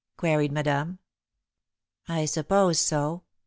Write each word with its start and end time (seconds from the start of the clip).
queried 0.17 0.51
Madame. 0.51 0.97
"I 2.07 2.25
suppose 2.25 2.79
so. 2.79 3.21